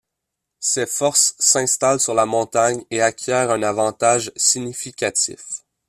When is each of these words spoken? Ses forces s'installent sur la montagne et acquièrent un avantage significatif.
Ses 0.59 0.87
forces 0.87 1.35
s'installent 1.37 1.99
sur 1.99 2.15
la 2.15 2.25
montagne 2.25 2.81
et 2.89 3.03
acquièrent 3.03 3.51
un 3.51 3.61
avantage 3.61 4.31
significatif. 4.35 5.45